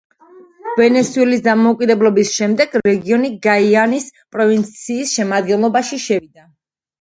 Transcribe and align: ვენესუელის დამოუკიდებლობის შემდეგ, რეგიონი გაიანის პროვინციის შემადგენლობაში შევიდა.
ვენესუელის 0.77 1.43
დამოუკიდებლობის 1.47 2.31
შემდეგ, 2.37 2.73
რეგიონი 2.87 3.29
გაიანის 3.45 4.09
პროვინციის 4.37 5.13
შემადგენლობაში 5.21 6.01
შევიდა. 6.09 6.49